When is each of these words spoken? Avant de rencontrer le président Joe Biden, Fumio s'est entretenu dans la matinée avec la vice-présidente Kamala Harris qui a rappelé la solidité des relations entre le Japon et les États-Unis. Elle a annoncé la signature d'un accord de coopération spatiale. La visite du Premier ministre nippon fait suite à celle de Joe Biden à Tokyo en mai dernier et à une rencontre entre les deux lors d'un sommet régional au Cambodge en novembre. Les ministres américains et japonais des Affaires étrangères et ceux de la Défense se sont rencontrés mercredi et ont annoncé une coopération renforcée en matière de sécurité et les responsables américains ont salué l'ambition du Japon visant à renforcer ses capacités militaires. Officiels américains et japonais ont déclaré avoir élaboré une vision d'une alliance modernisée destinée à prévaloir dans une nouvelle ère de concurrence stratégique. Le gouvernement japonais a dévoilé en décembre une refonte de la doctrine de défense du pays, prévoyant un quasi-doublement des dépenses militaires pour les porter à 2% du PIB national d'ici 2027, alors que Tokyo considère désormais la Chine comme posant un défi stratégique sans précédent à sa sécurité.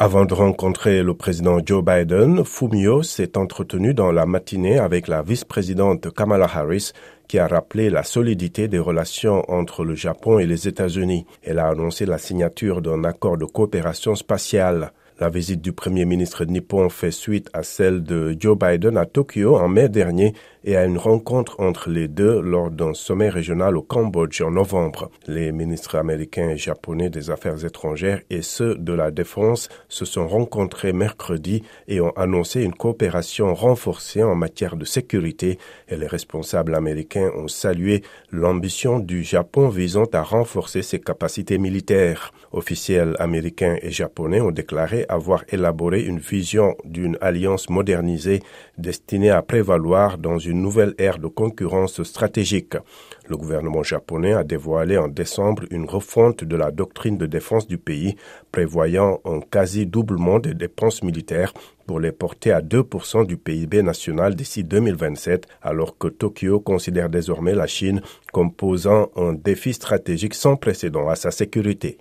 Avant 0.00 0.24
de 0.24 0.32
rencontrer 0.32 1.02
le 1.02 1.12
président 1.14 1.58
Joe 1.58 1.84
Biden, 1.84 2.44
Fumio 2.44 3.02
s'est 3.02 3.36
entretenu 3.36 3.94
dans 3.94 4.12
la 4.12 4.26
matinée 4.26 4.78
avec 4.78 5.08
la 5.08 5.22
vice-présidente 5.22 6.14
Kamala 6.14 6.44
Harris 6.44 6.92
qui 7.26 7.40
a 7.40 7.48
rappelé 7.48 7.90
la 7.90 8.04
solidité 8.04 8.68
des 8.68 8.78
relations 8.78 9.42
entre 9.48 9.84
le 9.84 9.96
Japon 9.96 10.38
et 10.38 10.46
les 10.46 10.68
États-Unis. 10.68 11.26
Elle 11.42 11.58
a 11.58 11.66
annoncé 11.66 12.06
la 12.06 12.18
signature 12.18 12.80
d'un 12.80 13.02
accord 13.02 13.38
de 13.38 13.44
coopération 13.44 14.14
spatiale. 14.14 14.92
La 15.20 15.30
visite 15.30 15.60
du 15.60 15.72
Premier 15.72 16.04
ministre 16.04 16.44
nippon 16.44 16.88
fait 16.88 17.10
suite 17.10 17.50
à 17.52 17.64
celle 17.64 18.04
de 18.04 18.36
Joe 18.38 18.56
Biden 18.56 18.96
à 18.96 19.04
Tokyo 19.04 19.56
en 19.56 19.66
mai 19.66 19.88
dernier 19.88 20.32
et 20.62 20.76
à 20.76 20.84
une 20.84 20.96
rencontre 20.96 21.58
entre 21.58 21.90
les 21.90 22.06
deux 22.06 22.40
lors 22.40 22.70
d'un 22.70 22.94
sommet 22.94 23.28
régional 23.28 23.76
au 23.76 23.82
Cambodge 23.82 24.40
en 24.42 24.52
novembre. 24.52 25.10
Les 25.26 25.50
ministres 25.50 25.96
américains 25.96 26.50
et 26.50 26.56
japonais 26.56 27.10
des 27.10 27.30
Affaires 27.30 27.64
étrangères 27.64 28.20
et 28.30 28.42
ceux 28.42 28.76
de 28.76 28.92
la 28.92 29.10
Défense 29.10 29.68
se 29.88 30.04
sont 30.04 30.28
rencontrés 30.28 30.92
mercredi 30.92 31.64
et 31.88 32.00
ont 32.00 32.12
annoncé 32.12 32.62
une 32.62 32.74
coopération 32.74 33.54
renforcée 33.54 34.22
en 34.22 34.36
matière 34.36 34.76
de 34.76 34.84
sécurité 34.84 35.58
et 35.88 35.96
les 35.96 36.06
responsables 36.06 36.76
américains 36.76 37.32
ont 37.36 37.48
salué 37.48 38.02
l'ambition 38.30 39.00
du 39.00 39.24
Japon 39.24 39.68
visant 39.68 40.06
à 40.12 40.22
renforcer 40.22 40.82
ses 40.82 41.00
capacités 41.00 41.58
militaires. 41.58 42.32
Officiels 42.52 43.16
américains 43.18 43.76
et 43.82 43.90
japonais 43.90 44.40
ont 44.40 44.52
déclaré 44.52 45.06
avoir 45.08 45.44
élaboré 45.48 46.02
une 46.02 46.18
vision 46.18 46.76
d'une 46.84 47.18
alliance 47.20 47.70
modernisée 47.70 48.40
destinée 48.76 49.30
à 49.30 49.42
prévaloir 49.42 50.18
dans 50.18 50.38
une 50.38 50.62
nouvelle 50.62 50.94
ère 50.98 51.18
de 51.18 51.26
concurrence 51.26 52.02
stratégique. 52.02 52.74
Le 53.28 53.36
gouvernement 53.36 53.82
japonais 53.82 54.32
a 54.32 54.44
dévoilé 54.44 54.96
en 54.96 55.08
décembre 55.08 55.64
une 55.70 55.86
refonte 55.86 56.44
de 56.44 56.56
la 56.56 56.70
doctrine 56.70 57.18
de 57.18 57.26
défense 57.26 57.66
du 57.66 57.78
pays, 57.78 58.16
prévoyant 58.52 59.20
un 59.24 59.40
quasi-doublement 59.40 60.38
des 60.38 60.54
dépenses 60.54 61.02
militaires 61.02 61.52
pour 61.86 62.00
les 62.00 62.12
porter 62.12 62.52
à 62.52 62.60
2% 62.60 63.26
du 63.26 63.38
PIB 63.38 63.82
national 63.82 64.34
d'ici 64.34 64.62
2027, 64.62 65.46
alors 65.62 65.96
que 65.96 66.08
Tokyo 66.08 66.60
considère 66.60 67.08
désormais 67.08 67.54
la 67.54 67.66
Chine 67.66 68.02
comme 68.32 68.52
posant 68.52 69.10
un 69.16 69.32
défi 69.32 69.72
stratégique 69.72 70.34
sans 70.34 70.56
précédent 70.56 71.08
à 71.08 71.16
sa 71.16 71.30
sécurité. 71.30 71.96